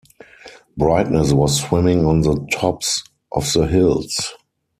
Brightness 0.75 1.31
was 1.31 1.61
swimming 1.61 2.05
on 2.07 2.21
the 2.21 2.43
tops 2.51 3.03
of 3.31 3.53
the 3.53 3.67
hills. 3.67 4.33